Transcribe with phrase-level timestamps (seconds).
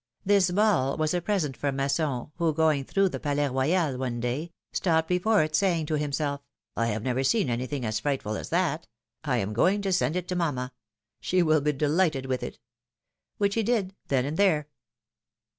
[0.25, 4.49] This ball was a present from Masson, who, going through the Palais Royal one day,
[4.73, 6.41] stopped before it, saying to himself:
[6.75, 8.87] have never seen anything as frightful as that;
[9.23, 10.73] I am going to send it to mamma.
[11.19, 12.57] She will be delighted with it."
[13.37, 14.69] Which he did then and there.